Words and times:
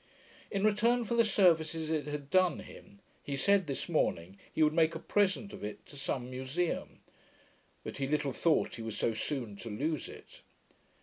In 0.49 0.63
return 0.63 1.05
for 1.05 1.13
the 1.13 1.23
services 1.23 1.91
it 1.91 2.07
had 2.07 2.31
done 2.31 2.61
him, 2.61 3.01
he 3.21 3.37
said, 3.37 3.67
this 3.67 3.87
morning 3.87 4.39
he 4.51 4.63
would 4.63 4.73
make 4.73 4.95
a 4.95 4.99
present 4.99 5.53
of 5.53 5.63
it 5.63 5.85
to 5.85 5.95
some 5.95 6.27
museum; 6.31 7.01
but 7.83 7.97
he 7.97 8.07
little 8.07 8.33
thought 8.33 8.77
he 8.77 8.81
was 8.81 8.97
so 8.97 9.13
soon 9.13 9.55
to 9.57 9.69
lose 9.69 10.09
it. 10.09 10.41